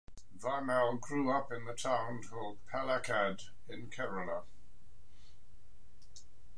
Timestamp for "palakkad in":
2.65-3.87